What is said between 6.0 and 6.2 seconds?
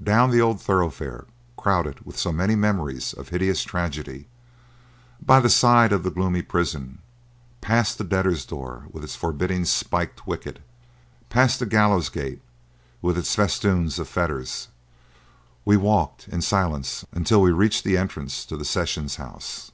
the